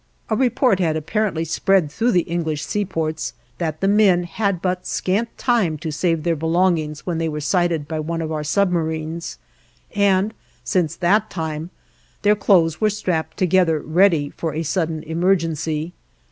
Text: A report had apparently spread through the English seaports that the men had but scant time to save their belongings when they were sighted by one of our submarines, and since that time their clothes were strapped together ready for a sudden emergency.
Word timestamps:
A 0.31 0.35
report 0.35 0.79
had 0.79 0.95
apparently 0.97 1.45
spread 1.45 1.91
through 1.91 2.13
the 2.13 2.21
English 2.21 2.65
seaports 2.65 3.33
that 3.59 3.81
the 3.81 3.87
men 3.87 4.23
had 4.23 4.59
but 4.59 4.87
scant 4.87 5.29
time 5.37 5.77
to 5.77 5.91
save 5.91 6.23
their 6.23 6.35
belongings 6.35 7.05
when 7.05 7.19
they 7.19 7.29
were 7.29 7.39
sighted 7.39 7.87
by 7.87 7.99
one 7.99 8.19
of 8.19 8.31
our 8.31 8.43
submarines, 8.43 9.37
and 9.93 10.33
since 10.63 10.95
that 10.95 11.29
time 11.29 11.69
their 12.23 12.35
clothes 12.35 12.81
were 12.81 12.89
strapped 12.89 13.37
together 13.37 13.77
ready 13.79 14.31
for 14.31 14.55
a 14.55 14.63
sudden 14.63 15.03
emergency. 15.03 15.93